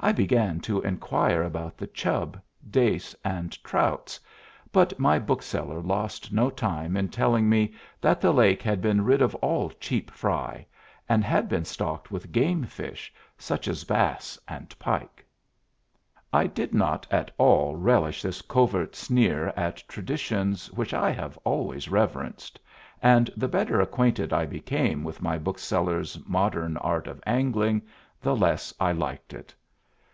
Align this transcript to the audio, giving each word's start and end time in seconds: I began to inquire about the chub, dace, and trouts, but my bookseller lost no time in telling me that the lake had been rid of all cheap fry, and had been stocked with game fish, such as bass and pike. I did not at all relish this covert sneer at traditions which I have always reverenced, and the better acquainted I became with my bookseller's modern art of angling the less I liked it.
I 0.00 0.12
began 0.12 0.60
to 0.60 0.80
inquire 0.82 1.42
about 1.42 1.76
the 1.76 1.88
chub, 1.88 2.40
dace, 2.70 3.16
and 3.24 3.50
trouts, 3.64 4.20
but 4.70 4.96
my 4.96 5.18
bookseller 5.18 5.80
lost 5.80 6.32
no 6.32 6.50
time 6.50 6.96
in 6.96 7.08
telling 7.08 7.48
me 7.48 7.74
that 8.00 8.20
the 8.20 8.30
lake 8.32 8.62
had 8.62 8.80
been 8.80 9.02
rid 9.04 9.20
of 9.20 9.34
all 9.42 9.70
cheap 9.80 10.12
fry, 10.12 10.64
and 11.08 11.24
had 11.24 11.48
been 11.48 11.64
stocked 11.64 12.12
with 12.12 12.30
game 12.30 12.62
fish, 12.62 13.12
such 13.38 13.66
as 13.66 13.82
bass 13.82 14.38
and 14.46 14.72
pike. 14.78 15.26
I 16.32 16.46
did 16.46 16.72
not 16.72 17.08
at 17.10 17.32
all 17.36 17.74
relish 17.74 18.22
this 18.22 18.40
covert 18.40 18.94
sneer 18.94 19.48
at 19.56 19.78
traditions 19.88 20.70
which 20.70 20.94
I 20.94 21.10
have 21.10 21.36
always 21.42 21.88
reverenced, 21.88 22.60
and 23.02 23.32
the 23.36 23.48
better 23.48 23.80
acquainted 23.80 24.32
I 24.32 24.46
became 24.46 25.02
with 25.02 25.20
my 25.22 25.38
bookseller's 25.38 26.16
modern 26.24 26.76
art 26.76 27.08
of 27.08 27.20
angling 27.26 27.82
the 28.20 28.36
less 28.36 28.72
I 28.78 28.92
liked 28.92 29.34
it. 29.34 29.52